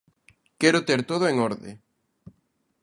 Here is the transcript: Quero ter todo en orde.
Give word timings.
Quero 0.61 0.79
ter 0.87 0.99
todo 1.09 1.23
en 1.31 1.37
orde. 1.49 1.71